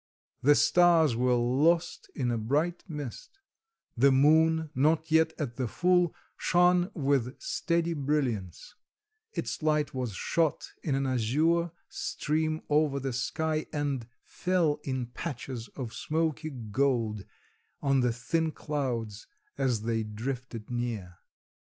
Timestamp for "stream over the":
11.87-13.13